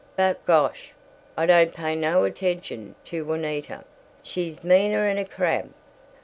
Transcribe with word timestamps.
But 0.15 0.43
gosh, 0.47 0.93
I 1.37 1.45
don't 1.45 1.75
pay 1.75 1.95
no 1.95 2.23
attention 2.23 2.95
to 3.05 3.23
Juanita. 3.23 3.83
She's 4.23 4.63
meaner 4.63 5.07
'n 5.07 5.19
a 5.19 5.25
crab." 5.25 5.71